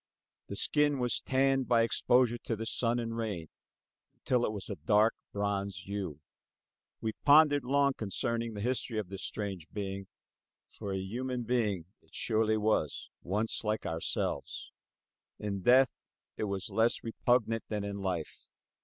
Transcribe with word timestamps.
The 0.47 0.55
skin 0.55 0.97
was 0.97 1.21
tanned 1.21 1.67
by 1.67 1.83
exposure 1.83 2.39
to 2.45 2.65
sun 2.65 2.97
and 2.97 3.15
rain 3.15 3.49
until 4.15 4.47
it 4.47 4.51
was 4.51 4.67
a 4.67 4.75
dark 4.75 5.13
bronze 5.31 5.83
hue. 5.85 6.21
We 7.01 7.11
pondered 7.23 7.63
long 7.63 7.93
concerning 7.93 8.55
the 8.55 8.61
history 8.61 8.97
of 8.97 9.09
this 9.09 9.21
strange 9.21 9.67
being; 9.71 10.07
for 10.71 10.91
a 10.91 10.97
human 10.97 11.43
being 11.43 11.85
it 12.01 12.15
surely 12.15 12.57
was; 12.57 13.11
once 13.21 13.63
like 13.63 13.85
ourselves. 13.85 14.71
In 15.37 15.61
death 15.61 15.91
it 16.35 16.45
was 16.45 16.71
less 16.71 17.03
repugnant 17.03 17.65
than 17.67 17.83
in 17.83 17.97
life. 17.99 18.47